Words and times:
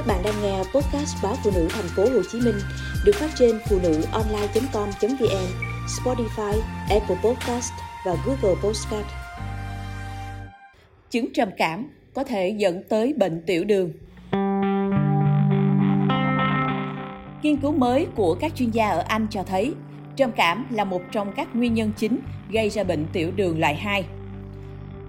Các 0.00 0.06
bạn 0.06 0.22
đang 0.24 0.42
nghe 0.42 0.58
podcast 0.58 1.16
báo 1.22 1.34
phụ 1.44 1.50
nữ 1.54 1.68
thành 1.70 1.88
phố 1.96 2.02
Hồ 2.02 2.22
Chí 2.32 2.40
Minh 2.40 2.54
được 3.04 3.12
phát 3.14 3.30
trên 3.38 3.58
phụ 3.68 3.78
nữ 3.82 4.02
online.com.vn, 4.12 5.46
Spotify, 5.86 6.60
Apple 6.90 7.16
Podcast 7.24 7.72
và 8.06 8.16
Google 8.26 8.60
Podcast. 8.62 9.06
Chứng 11.10 11.32
trầm 11.32 11.48
cảm 11.56 11.86
có 12.14 12.24
thể 12.24 12.54
dẫn 12.58 12.82
tới 12.88 13.14
bệnh 13.16 13.42
tiểu 13.46 13.64
đường. 13.64 13.92
Nghiên 17.42 17.56
cứu 17.56 17.72
mới 17.72 18.06
của 18.16 18.34
các 18.40 18.52
chuyên 18.54 18.70
gia 18.70 18.88
ở 18.88 19.04
Anh 19.08 19.26
cho 19.30 19.42
thấy 19.42 19.74
trầm 20.16 20.32
cảm 20.32 20.66
là 20.70 20.84
một 20.84 21.02
trong 21.12 21.32
các 21.36 21.56
nguyên 21.56 21.74
nhân 21.74 21.92
chính 21.96 22.18
gây 22.50 22.70
ra 22.70 22.84
bệnh 22.84 23.06
tiểu 23.12 23.30
đường 23.36 23.60
loại 23.60 23.74
2. 23.74 24.04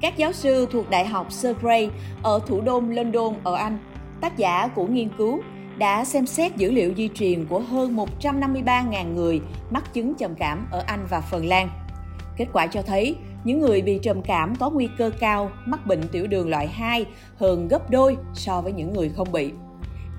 Các 0.01 0.17
giáo 0.17 0.33
sư 0.33 0.67
thuộc 0.71 0.89
Đại 0.89 1.05
học 1.05 1.31
Surrey 1.31 1.89
ở 2.23 2.39
thủ 2.47 2.61
đô 2.61 2.79
London 2.79 3.33
ở 3.43 3.55
Anh 3.55 3.77
tác 4.21 4.37
giả 4.37 4.67
của 4.67 4.85
nghiên 4.85 5.09
cứu 5.17 5.41
đã 5.77 6.05
xem 6.05 6.25
xét 6.25 6.57
dữ 6.57 6.71
liệu 6.71 6.93
di 6.97 7.09
truyền 7.13 7.45
của 7.45 7.59
hơn 7.59 7.95
153.000 8.21 9.13
người 9.13 9.41
mắc 9.69 9.93
chứng 9.93 10.13
trầm 10.15 10.35
cảm 10.35 10.67
ở 10.71 10.83
Anh 10.87 11.07
và 11.09 11.21
Phần 11.21 11.45
Lan. 11.45 11.69
Kết 12.37 12.47
quả 12.53 12.67
cho 12.67 12.81
thấy, 12.81 13.15
những 13.43 13.59
người 13.59 13.81
bị 13.81 13.99
trầm 14.03 14.21
cảm 14.21 14.55
có 14.55 14.69
nguy 14.69 14.89
cơ 14.97 15.11
cao 15.19 15.51
mắc 15.65 15.85
bệnh 15.85 16.07
tiểu 16.11 16.27
đường 16.27 16.49
loại 16.49 16.67
2 16.67 17.05
hơn 17.35 17.67
gấp 17.67 17.89
đôi 17.89 18.17
so 18.33 18.61
với 18.61 18.73
những 18.73 18.93
người 18.93 19.09
không 19.09 19.31
bị. 19.31 19.51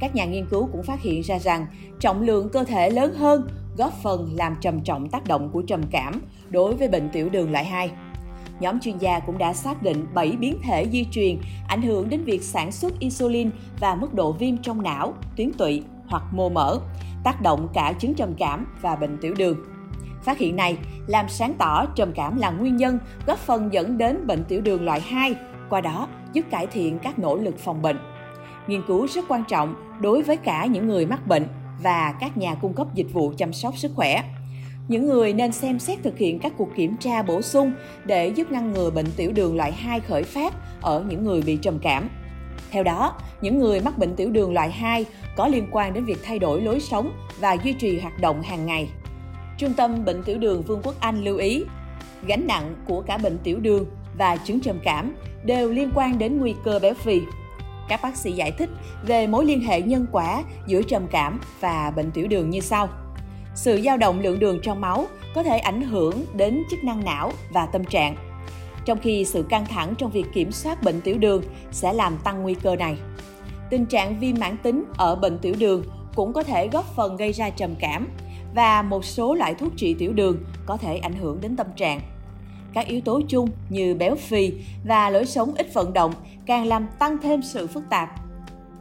Các 0.01 0.15
nhà 0.15 0.25
nghiên 0.25 0.47
cứu 0.47 0.69
cũng 0.73 0.83
phát 0.83 1.01
hiện 1.01 1.23
ra 1.23 1.39
rằng 1.39 1.67
trọng 2.01 2.23
lượng 2.23 2.49
cơ 2.49 2.65
thể 2.65 2.91
lớn 2.91 3.15
hơn 3.15 3.49
góp 3.77 3.93
phần 4.03 4.33
làm 4.37 4.57
trầm 4.61 4.81
trọng 4.81 5.09
tác 5.09 5.27
động 5.27 5.51
của 5.53 5.63
trầm 5.63 5.83
cảm 5.91 6.21
đối 6.51 6.75
với 6.75 6.89
bệnh 6.89 7.09
tiểu 7.09 7.29
đường 7.29 7.53
loại 7.53 7.65
2 7.65 7.91
nhóm 8.61 8.81
chuyên 8.81 8.99
gia 8.99 9.19
cũng 9.21 9.39
đã 9.39 9.53
xác 9.53 9.83
định 9.83 10.07
7 10.15 10.37
biến 10.41 10.59
thể 10.63 10.87
di 10.93 11.07
truyền 11.11 11.39
ảnh 11.69 11.83
hưởng 11.83 12.09
đến 12.09 12.25
việc 12.25 12.43
sản 12.43 12.73
xuất 12.73 12.99
insulin 12.99 13.51
và 13.81 13.95
mức 13.95 14.15
độ 14.15 14.33
viêm 14.33 14.57
trong 14.57 14.83
não, 14.83 15.15
tuyến 15.37 15.53
tụy 15.53 15.83
hoặc 16.07 16.23
mô 16.33 16.49
mỡ, 16.49 16.79
tác 17.25 17.43
động 17.43 17.69
cả 17.75 17.93
chứng 17.99 18.15
trầm 18.15 18.35
cảm 18.39 18.67
và 18.81 18.97
bệnh 18.97 19.19
tiểu 19.21 19.35
đường. 19.35 19.57
Phát 20.23 20.39
hiện 20.39 20.57
này 20.57 20.77
làm 21.07 21.29
sáng 21.29 21.55
tỏ 21.59 21.87
trầm 21.87 22.13
cảm 22.15 22.39
là 22.39 22.51
nguyên 22.51 22.77
nhân 22.77 22.99
góp 23.27 23.39
phần 23.39 23.73
dẫn 23.73 23.99
đến 23.99 24.27
bệnh 24.27 24.45
tiểu 24.45 24.61
đường 24.61 24.85
loại 24.85 25.01
2, 25.01 25.35
qua 25.71 25.81
đó 25.81 26.09
giúp 26.33 26.45
cải 26.51 26.67
thiện 26.67 26.99
các 26.99 27.19
nỗ 27.19 27.37
lực 27.37 27.59
phòng 27.59 27.83
bệnh. 27.83 27.99
Nghiên 28.67 28.83
cứu 28.87 29.07
rất 29.07 29.25
quan 29.29 29.45
trọng 29.49 29.75
đối 30.01 30.23
với 30.23 30.37
cả 30.37 30.67
những 30.67 30.89
người 30.89 31.07
mắc 31.07 31.27
bệnh 31.27 31.47
và 31.83 32.15
các 32.21 32.37
nhà 32.37 32.55
cung 32.55 32.75
cấp 32.75 32.87
dịch 32.95 33.13
vụ 33.13 33.33
chăm 33.37 33.53
sóc 33.53 33.77
sức 33.77 33.93
khỏe 33.95 34.23
những 34.89 35.07
người 35.07 35.33
nên 35.33 35.53
xem 35.53 35.79
xét 35.79 35.99
thực 36.03 36.19
hiện 36.19 36.39
các 36.39 36.53
cuộc 36.57 36.69
kiểm 36.77 36.97
tra 36.97 37.23
bổ 37.23 37.43
sung 37.43 37.73
để 38.05 38.29
giúp 38.29 38.53
ngăn 38.53 38.73
ngừa 38.73 38.91
bệnh 38.91 39.07
tiểu 39.17 39.33
đường 39.33 39.57
loại 39.57 39.73
2 39.73 40.01
khởi 40.01 40.23
phát 40.23 40.55
ở 40.81 41.05
những 41.09 41.25
người 41.25 41.43
bị 41.43 41.57
trầm 41.57 41.79
cảm. 41.83 42.09
Theo 42.71 42.83
đó, 42.83 43.15
những 43.41 43.59
người 43.59 43.81
mắc 43.81 43.99
bệnh 43.99 44.17
tiểu 44.17 44.31
đường 44.31 44.53
loại 44.53 44.71
2 44.71 45.05
có 45.37 45.49
liên 45.49 45.67
quan 45.71 45.95
đến 45.95 46.05
việc 46.05 46.19
thay 46.23 46.39
đổi 46.39 46.61
lối 46.61 46.81
sống 46.81 47.13
và 47.41 47.57
duy 47.65 47.73
trì 47.73 47.99
hoạt 47.99 48.21
động 48.21 48.43
hàng 48.43 48.67
ngày. 48.67 48.89
Trung 49.59 49.73
tâm 49.73 50.05
Bệnh 50.05 50.23
tiểu 50.23 50.39
đường 50.39 50.63
Vương 50.63 50.81
quốc 50.83 50.95
Anh 51.01 51.25
lưu 51.25 51.37
ý, 51.37 51.65
gánh 52.27 52.47
nặng 52.47 52.75
của 52.87 53.03
cả 53.03 53.19
bệnh 53.19 53.39
tiểu 53.39 53.61
đường 53.61 53.87
và 54.19 54.37
chứng 54.37 54.61
trầm 54.61 54.79
cảm 54.85 55.15
đều 55.45 55.71
liên 55.71 55.91
quan 55.95 56.19
đến 56.19 56.39
nguy 56.39 56.55
cơ 56.65 56.79
béo 56.79 56.95
phì. 56.95 57.21
Các 57.89 58.01
bác 58.03 58.17
sĩ 58.17 58.33
giải 58.33 58.53
thích 58.59 58.71
về 59.07 59.27
mối 59.27 59.45
liên 59.45 59.61
hệ 59.61 59.83
nhân 59.83 60.07
quả 60.13 60.43
giữa 60.67 60.83
trầm 60.83 61.07
cảm 61.11 61.41
và 61.61 61.93
bệnh 61.97 62.11
tiểu 62.11 62.29
đường 62.29 62.51
như 62.51 62.61
sau. 62.61 62.89
Sự 63.55 63.81
dao 63.85 63.97
động 63.97 64.21
lượng 64.21 64.39
đường 64.39 64.59
trong 64.63 64.81
máu 64.81 65.07
có 65.35 65.43
thể 65.43 65.59
ảnh 65.59 65.83
hưởng 65.83 66.27
đến 66.35 66.63
chức 66.71 66.85
năng 66.85 67.05
não 67.05 67.33
và 67.51 67.67
tâm 67.67 67.85
trạng. 67.85 68.17
Trong 68.85 68.99
khi 68.99 69.25
sự 69.25 69.45
căng 69.49 69.67
thẳng 69.67 69.95
trong 69.99 70.11
việc 70.11 70.27
kiểm 70.35 70.53
soát 70.53 70.83
bệnh 70.83 71.01
tiểu 71.01 71.19
đường 71.19 71.43
sẽ 71.71 71.93
làm 71.93 72.19
tăng 72.25 72.43
nguy 72.43 72.55
cơ 72.55 72.77
này. 72.77 72.97
Tình 73.71 73.87
trạng 73.87 74.21
viêm 74.21 74.37
mãn 74.41 74.57
tính 74.57 74.85
ở 74.97 75.17
bệnh 75.17 75.39
tiểu 75.39 75.55
đường 75.59 75.85
cũng 76.15 76.33
có 76.33 76.43
thể 76.43 76.69
góp 76.69 76.97
phần 76.97 77.17
gây 77.17 77.33
ra 77.33 77.51
trầm 77.51 77.75
cảm 77.81 78.09
và 78.55 78.83
một 78.83 79.05
số 79.05 79.35
loại 79.35 79.55
thuốc 79.55 79.73
trị 79.77 79.95
tiểu 79.99 80.13
đường 80.13 80.45
có 80.67 80.77
thể 80.77 80.97
ảnh 80.97 81.15
hưởng 81.15 81.41
đến 81.41 81.57
tâm 81.57 81.67
trạng. 81.77 82.01
Các 82.75 82.87
yếu 82.87 83.01
tố 83.01 83.21
chung 83.29 83.49
như 83.69 83.95
béo 83.95 84.17
phì 84.17 84.53
và 84.85 85.11
lối 85.11 85.27
sống 85.27 85.55
ít 85.55 85.75
vận 85.75 85.93
động 85.93 86.13
càng 86.47 86.67
làm 86.67 86.87
tăng 86.99 87.19
thêm 87.19 87.43
sự 87.43 87.67
phức 87.67 87.83
tạp 87.91 88.09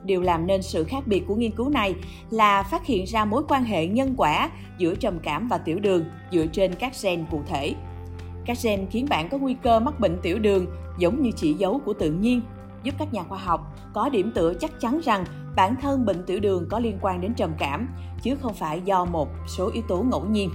Điều 0.04 0.22
làm 0.22 0.48
nên 0.48 0.62
sự 0.62 0.84
khác 0.84 1.04
biệt 1.06 1.24
của 1.28 1.36
nghiên 1.36 1.52
cứu 1.52 1.70
này 1.70 1.96
là 2.30 2.64
phát 2.64 2.86
hiện 2.86 3.06
ra 3.06 3.26
mối 3.26 3.44
quan 3.48 3.64
hệ 3.64 3.88
nhân 3.88 4.14
quả 4.18 4.50
giữa 4.78 4.96
trầm 4.96 5.20
cảm 5.20 5.48
và 5.48 5.58
tiểu 5.58 5.80
đường 5.80 6.06
dựa 6.32 6.46
trên 6.46 6.76
các 6.76 6.94
gen 7.04 7.26
cụ 7.32 7.42
thể. 7.48 7.76
Các 8.46 8.58
gen 8.64 8.88
khiến 8.92 9.06
bạn 9.10 9.30
có 9.30 9.38
nguy 9.38 9.54
cơ 9.54 9.80
mắc 9.80 10.00
bệnh 10.00 10.18
tiểu 10.22 10.40
đường 10.40 10.66
giống 10.98 11.22
như 11.22 11.32
chỉ 11.36 11.54
dấu 11.54 11.82
của 11.86 11.94
tự 11.94 12.12
nhiên, 12.12 12.42
giúp 12.84 12.96
các 12.98 13.14
nhà 13.14 13.24
khoa 13.24 13.38
học 13.38 13.78
có 13.94 14.10
điểm 14.10 14.32
tựa 14.36 14.54
chắc 14.54 14.80
chắn 14.80 15.00
rằng 15.04 15.26
bản 15.56 15.76
thân 15.82 16.06
bệnh 16.06 16.24
tiểu 16.24 16.40
đường 16.40 16.66
có 16.70 16.80
liên 16.80 16.98
quan 17.02 17.22
đến 17.22 17.34
trầm 17.34 17.52
cảm, 17.60 17.88
chứ 18.22 18.36
không 18.42 18.54
phải 18.54 18.82
do 18.86 19.06
một 19.06 19.30
số 19.48 19.70
yếu 19.74 19.84
tố 19.88 20.04
ngẫu 20.12 20.26
nhiên. 20.26 20.50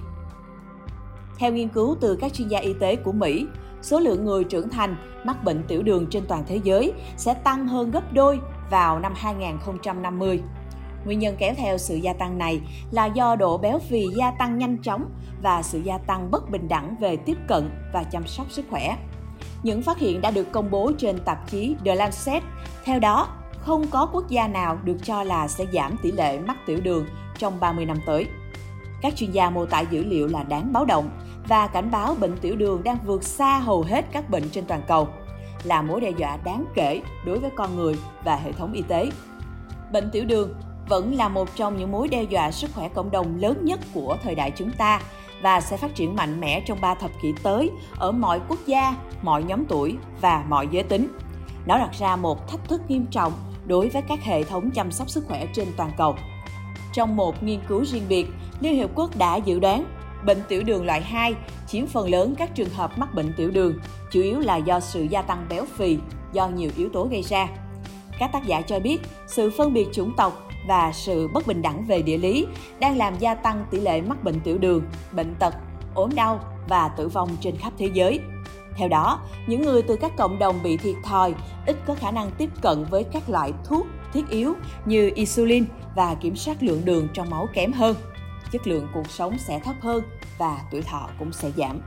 Theo 1.37 1.51
nghiên 1.51 1.67
cứu 1.67 1.95
từ 2.01 2.15
các 2.15 2.33
chuyên 2.33 2.47
gia 2.47 2.59
y 2.59 2.73
tế 2.73 2.95
của 2.95 3.11
Mỹ, 3.11 3.47
số 3.81 3.99
lượng 3.99 4.25
người 4.25 4.43
trưởng 4.43 4.69
thành 4.69 4.95
mắc 5.23 5.43
bệnh 5.43 5.63
tiểu 5.67 5.83
đường 5.83 6.05
trên 6.09 6.23
toàn 6.27 6.43
thế 6.47 6.59
giới 6.63 6.93
sẽ 7.17 7.33
tăng 7.33 7.67
hơn 7.67 7.91
gấp 7.91 8.13
đôi 8.13 8.39
vào 8.69 8.99
năm 8.99 9.13
2050. 9.15 10.41
Nguyên 11.05 11.19
nhân 11.19 11.35
kéo 11.39 11.53
theo 11.57 11.77
sự 11.77 11.95
gia 11.95 12.13
tăng 12.13 12.37
này 12.37 12.61
là 12.91 13.05
do 13.05 13.35
độ 13.35 13.57
béo 13.57 13.79
phì 13.79 14.07
gia 14.17 14.31
tăng 14.31 14.57
nhanh 14.57 14.77
chóng 14.77 15.09
và 15.41 15.61
sự 15.63 15.79
gia 15.79 15.97
tăng 15.97 16.31
bất 16.31 16.49
bình 16.49 16.67
đẳng 16.67 16.95
về 16.99 17.17
tiếp 17.17 17.37
cận 17.47 17.69
và 17.93 18.03
chăm 18.03 18.27
sóc 18.27 18.51
sức 18.51 18.65
khỏe. 18.69 18.97
Những 19.63 19.81
phát 19.81 19.97
hiện 19.97 20.21
đã 20.21 20.31
được 20.31 20.51
công 20.51 20.71
bố 20.71 20.91
trên 20.97 21.19
tạp 21.25 21.49
chí 21.49 21.75
The 21.85 21.95
Lancet. 21.95 22.43
Theo 22.83 22.99
đó, 22.99 23.27
không 23.59 23.87
có 23.87 24.05
quốc 24.05 24.29
gia 24.29 24.47
nào 24.47 24.77
được 24.83 24.97
cho 25.03 25.23
là 25.23 25.47
sẽ 25.47 25.65
giảm 25.73 25.97
tỷ 26.03 26.11
lệ 26.11 26.39
mắc 26.39 26.57
tiểu 26.65 26.79
đường 26.83 27.05
trong 27.37 27.59
30 27.59 27.85
năm 27.85 27.97
tới. 28.05 28.25
Các 29.01 29.15
chuyên 29.15 29.31
gia 29.31 29.49
mô 29.49 29.65
tả 29.65 29.79
dữ 29.79 30.03
liệu 30.03 30.27
là 30.27 30.43
đáng 30.43 30.73
báo 30.73 30.85
động 30.85 31.09
và 31.47 31.67
cảnh 31.67 31.91
báo 31.91 32.15
bệnh 32.19 32.37
tiểu 32.37 32.55
đường 32.55 32.83
đang 32.83 32.97
vượt 33.05 33.23
xa 33.23 33.59
hầu 33.59 33.81
hết 33.81 34.05
các 34.11 34.29
bệnh 34.29 34.49
trên 34.49 34.65
toàn 34.65 34.81
cầu 34.87 35.07
là 35.63 35.81
mối 35.81 36.01
đe 36.01 36.11
dọa 36.17 36.37
đáng 36.43 36.65
kể 36.75 37.01
đối 37.25 37.39
với 37.39 37.49
con 37.55 37.75
người 37.75 37.95
và 38.23 38.35
hệ 38.35 38.51
thống 38.51 38.73
y 38.73 38.81
tế. 38.81 39.09
Bệnh 39.91 40.09
tiểu 40.11 40.25
đường 40.25 40.53
vẫn 40.89 41.15
là 41.15 41.29
một 41.29 41.55
trong 41.55 41.77
những 41.77 41.91
mối 41.91 42.07
đe 42.07 42.23
dọa 42.23 42.51
sức 42.51 42.69
khỏe 42.73 42.89
cộng 42.89 43.11
đồng 43.11 43.39
lớn 43.39 43.65
nhất 43.65 43.79
của 43.93 44.17
thời 44.23 44.35
đại 44.35 44.51
chúng 44.51 44.71
ta 44.71 45.01
và 45.41 45.61
sẽ 45.61 45.77
phát 45.77 45.95
triển 45.95 46.15
mạnh 46.15 46.39
mẽ 46.39 46.61
trong 46.65 46.81
3 46.81 46.95
thập 46.95 47.11
kỷ 47.21 47.33
tới 47.43 47.71
ở 47.97 48.11
mọi 48.11 48.41
quốc 48.47 48.59
gia, 48.65 48.95
mọi 49.21 49.43
nhóm 49.43 49.65
tuổi 49.65 49.95
và 50.21 50.45
mọi 50.49 50.67
giới 50.71 50.83
tính. 50.83 51.07
Nó 51.65 51.77
đặt 51.77 51.91
ra 51.99 52.15
một 52.15 52.47
thách 52.47 52.69
thức 52.69 52.81
nghiêm 52.87 53.05
trọng 53.11 53.33
đối 53.65 53.89
với 53.89 54.01
các 54.01 54.23
hệ 54.23 54.43
thống 54.43 54.71
chăm 54.71 54.91
sóc 54.91 55.09
sức 55.09 55.25
khỏe 55.27 55.45
trên 55.53 55.67
toàn 55.77 55.91
cầu. 55.97 56.15
Trong 56.93 57.15
một 57.15 57.43
nghiên 57.43 57.59
cứu 57.67 57.85
riêng 57.85 58.05
biệt, 58.09 58.27
Liên 58.59 58.75
Hiệp 58.75 58.89
Quốc 58.95 59.17
đã 59.17 59.35
dự 59.35 59.59
đoán 59.59 59.85
Bệnh 60.25 60.41
tiểu 60.47 60.63
đường 60.63 60.85
loại 60.85 61.01
2 61.01 61.35
chiếm 61.67 61.87
phần 61.87 62.09
lớn 62.09 62.35
các 62.37 62.55
trường 62.55 62.69
hợp 62.69 62.97
mắc 62.97 63.13
bệnh 63.13 63.33
tiểu 63.37 63.51
đường, 63.51 63.79
chủ 64.11 64.21
yếu 64.21 64.39
là 64.39 64.57
do 64.57 64.79
sự 64.79 65.03
gia 65.03 65.21
tăng 65.21 65.45
béo 65.49 65.65
phì 65.65 65.97
do 66.33 66.47
nhiều 66.47 66.71
yếu 66.77 66.89
tố 66.89 67.07
gây 67.11 67.21
ra. 67.21 67.47
Các 68.19 68.31
tác 68.33 68.45
giả 68.45 68.61
cho 68.61 68.79
biết, 68.79 69.01
sự 69.27 69.51
phân 69.57 69.73
biệt 69.73 69.87
chủng 69.93 70.13
tộc 70.17 70.47
và 70.67 70.91
sự 70.93 71.27
bất 71.33 71.47
bình 71.47 71.61
đẳng 71.61 71.85
về 71.85 72.01
địa 72.01 72.17
lý 72.17 72.47
đang 72.79 72.97
làm 72.97 73.19
gia 73.19 73.35
tăng 73.35 73.65
tỷ 73.71 73.79
lệ 73.79 74.01
mắc 74.01 74.23
bệnh 74.23 74.39
tiểu 74.39 74.57
đường, 74.57 74.83
bệnh 75.11 75.35
tật, 75.39 75.53
ốm 75.95 76.09
đau 76.15 76.39
và 76.69 76.87
tử 76.87 77.07
vong 77.07 77.29
trên 77.41 77.57
khắp 77.57 77.73
thế 77.77 77.89
giới. 77.93 78.19
Theo 78.75 78.87
đó, 78.87 79.19
những 79.47 79.61
người 79.61 79.81
từ 79.81 79.95
các 79.95 80.11
cộng 80.17 80.39
đồng 80.39 80.63
bị 80.63 80.77
thiệt 80.77 80.95
thòi 81.03 81.33
ít 81.65 81.75
có 81.85 81.95
khả 81.95 82.11
năng 82.11 82.31
tiếp 82.31 82.49
cận 82.61 82.85
với 82.89 83.03
các 83.03 83.29
loại 83.29 83.53
thuốc 83.63 83.87
thiết 84.13 84.29
yếu 84.29 84.53
như 84.85 85.11
insulin 85.15 85.65
và 85.95 86.15
kiểm 86.15 86.35
soát 86.35 86.63
lượng 86.63 86.81
đường 86.85 87.07
trong 87.13 87.29
máu 87.29 87.47
kém 87.53 87.73
hơn 87.73 87.95
chất 88.51 88.67
lượng 88.67 88.87
cuộc 88.93 89.09
sống 89.09 89.37
sẽ 89.37 89.59
thấp 89.59 89.75
hơn 89.81 90.03
và 90.37 90.59
tuổi 90.71 90.81
thọ 90.81 91.09
cũng 91.19 91.33
sẽ 91.33 91.51
giảm 91.57 91.81